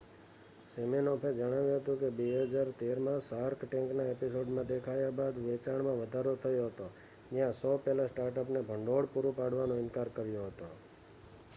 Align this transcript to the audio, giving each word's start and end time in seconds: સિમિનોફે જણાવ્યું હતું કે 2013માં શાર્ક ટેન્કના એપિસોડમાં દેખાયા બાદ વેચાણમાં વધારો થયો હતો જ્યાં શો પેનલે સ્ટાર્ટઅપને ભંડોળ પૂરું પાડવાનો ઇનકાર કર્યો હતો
સિમિનોફે 0.71 1.31
જણાવ્યું 1.31 1.81
હતું 1.81 1.99
કે 1.99 2.07
2013માં 2.13 3.19
શાર્ક 3.21 3.65
ટેન્કના 3.65 4.05
એપિસોડમાં 4.05 4.69
દેખાયા 4.69 5.11
બાદ 5.11 5.37
વેચાણમાં 5.43 6.01
વધારો 6.01 6.33
થયો 6.39 6.65
હતો 6.65 6.87
જ્યાં 7.31 7.53
શો 7.53 7.75
પેનલે 7.85 8.07
સ્ટાર્ટઅપને 8.07 8.63
ભંડોળ 8.63 9.11
પૂરું 9.13 9.35
પાડવાનો 9.35 9.79
ઇનકાર 9.79 10.13
કર્યો 10.13 10.47
હતો 10.47 10.71